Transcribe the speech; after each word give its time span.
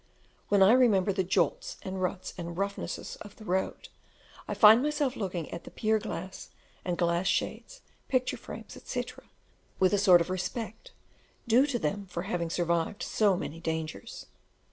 When 0.49 0.63
I 0.63 0.71
remember 0.71 1.13
the 1.13 1.23
jolts, 1.23 1.77
and 1.83 2.01
ruts, 2.01 2.33
and 2.35 2.57
roughnesses 2.57 3.17
of 3.17 3.35
the 3.35 3.45
road, 3.45 3.89
I 4.47 4.55
find 4.55 4.81
myself 4.81 5.15
looking 5.15 5.51
at 5.51 5.63
the 5.63 5.69
pier 5.69 5.99
glass 5.99 6.49
and 6.83 6.97
glass 6.97 7.27
shades, 7.27 7.81
picture 8.07 8.37
frames, 8.37 8.75
etc., 8.75 9.25
with 9.79 9.93
a 9.93 9.99
sort 9.99 10.19
of 10.19 10.31
respect, 10.31 10.91
due 11.47 11.67
to 11.67 11.77
them 11.77 12.07
for 12.07 12.23
having 12.23 12.49
survived 12.49 13.03
so 13.03 13.37
many 13.37 13.59
dangers. 13.59 14.25